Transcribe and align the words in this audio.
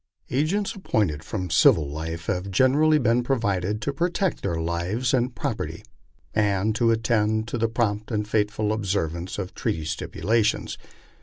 Agents, 0.31 0.73
appointed 0.73 1.23
from 1.23 1.51
civil 1.51 1.87
life, 1.87 2.25
have 2.25 2.49
generally 2.49 2.97
been 2.97 3.21
provided 3.21 3.83
to 3.83 3.93
protect 3.93 4.41
their 4.41 4.59
lives 4.59 5.13
and 5.13 5.35
proper 5.35 5.67
ty, 5.67 5.83
and 6.33 6.73
to 6.75 6.89
attend 6.89 7.47
to 7.49 7.59
the 7.59 7.69
prompt 7.69 8.09
and 8.09 8.27
faithful 8.27 8.73
observance 8.73 9.37
of 9.37 9.53
treaty 9.53 9.85
stipulations. 9.85 10.79